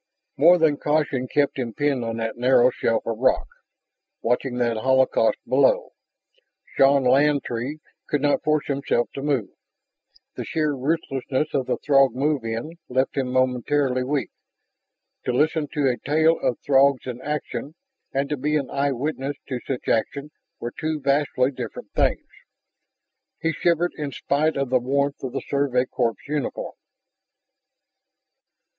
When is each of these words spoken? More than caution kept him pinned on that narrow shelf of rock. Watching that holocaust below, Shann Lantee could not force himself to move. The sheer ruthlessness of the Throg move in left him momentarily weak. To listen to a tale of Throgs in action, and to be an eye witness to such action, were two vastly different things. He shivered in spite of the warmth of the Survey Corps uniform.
More 0.35 0.57
than 0.57 0.77
caution 0.77 1.27
kept 1.27 1.59
him 1.59 1.75
pinned 1.75 2.03
on 2.03 2.17
that 2.17 2.35
narrow 2.35 2.71
shelf 2.71 3.05
of 3.05 3.19
rock. 3.19 3.45
Watching 4.23 4.57
that 4.57 4.77
holocaust 4.77 5.37
below, 5.47 5.91
Shann 6.73 7.03
Lantee 7.03 7.81
could 8.07 8.19
not 8.21 8.41
force 8.41 8.65
himself 8.65 9.11
to 9.13 9.21
move. 9.21 9.49
The 10.33 10.43
sheer 10.43 10.73
ruthlessness 10.73 11.53
of 11.53 11.67
the 11.67 11.77
Throg 11.77 12.15
move 12.15 12.43
in 12.43 12.79
left 12.89 13.15
him 13.15 13.31
momentarily 13.31 14.03
weak. 14.03 14.31
To 15.25 15.33
listen 15.33 15.67
to 15.73 15.87
a 15.89 15.99
tale 15.99 16.39
of 16.39 16.57
Throgs 16.65 17.05
in 17.05 17.21
action, 17.21 17.75
and 18.11 18.27
to 18.29 18.37
be 18.37 18.55
an 18.55 18.71
eye 18.71 18.93
witness 18.93 19.35
to 19.49 19.59
such 19.67 19.87
action, 19.87 20.31
were 20.59 20.73
two 20.79 20.99
vastly 20.99 21.51
different 21.51 21.91
things. 21.93 22.25
He 23.39 23.51
shivered 23.51 23.93
in 23.99 24.11
spite 24.11 24.57
of 24.57 24.71
the 24.71 24.79
warmth 24.79 25.21
of 25.23 25.31
the 25.31 25.41
Survey 25.47 25.85
Corps 25.85 26.15
uniform. 26.27 26.73